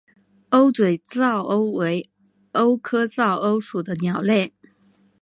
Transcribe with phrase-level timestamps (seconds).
[0.49, 2.09] 鸥嘴噪鸥为
[2.53, 4.51] 鸥科噪鸥属的鸟类。